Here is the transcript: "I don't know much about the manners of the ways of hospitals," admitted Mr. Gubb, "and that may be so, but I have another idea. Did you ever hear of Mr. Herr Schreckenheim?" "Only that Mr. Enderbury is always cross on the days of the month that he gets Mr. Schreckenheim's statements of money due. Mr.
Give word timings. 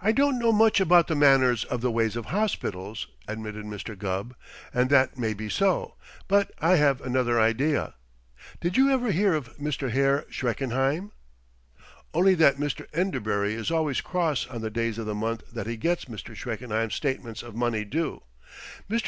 "I 0.00 0.12
don't 0.12 0.38
know 0.38 0.52
much 0.52 0.78
about 0.78 1.08
the 1.08 1.16
manners 1.16 1.64
of 1.64 1.80
the 1.80 1.90
ways 1.90 2.14
of 2.14 2.26
hospitals," 2.26 3.08
admitted 3.26 3.64
Mr. 3.66 3.98
Gubb, 3.98 4.36
"and 4.72 4.88
that 4.88 5.18
may 5.18 5.34
be 5.34 5.48
so, 5.48 5.96
but 6.28 6.52
I 6.60 6.76
have 6.76 7.00
another 7.00 7.40
idea. 7.40 7.94
Did 8.60 8.76
you 8.76 8.88
ever 8.92 9.10
hear 9.10 9.34
of 9.34 9.56
Mr. 9.58 9.90
Herr 9.90 10.26
Schreckenheim?" 10.30 11.10
"Only 12.14 12.34
that 12.36 12.56
Mr. 12.58 12.86
Enderbury 12.92 13.54
is 13.54 13.72
always 13.72 14.00
cross 14.00 14.46
on 14.46 14.60
the 14.60 14.70
days 14.70 14.96
of 14.96 15.06
the 15.06 15.12
month 15.16 15.42
that 15.52 15.66
he 15.66 15.76
gets 15.76 16.04
Mr. 16.04 16.36
Schreckenheim's 16.36 16.94
statements 16.94 17.42
of 17.42 17.56
money 17.56 17.84
due. 17.84 18.22
Mr. 18.88 19.02